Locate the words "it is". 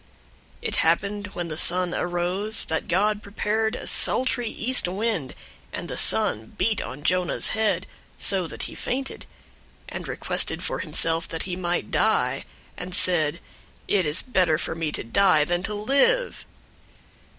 13.87-14.23